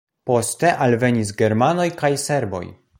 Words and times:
Poste 0.29 0.71
alvenis 0.87 1.35
germanoj 1.43 1.89
kaj 2.03 2.13
serboj. 2.27 2.67